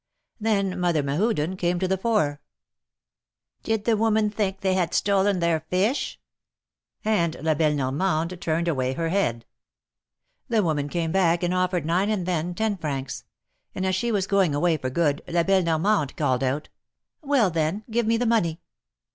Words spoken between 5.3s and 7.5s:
think they had stolen their fish?" And